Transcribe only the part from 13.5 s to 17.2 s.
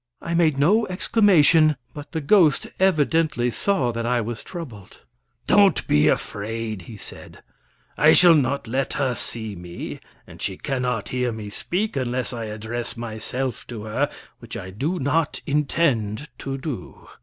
to her, which I do not intend to do."